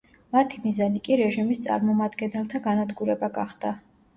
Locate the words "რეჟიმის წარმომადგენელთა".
1.19-2.63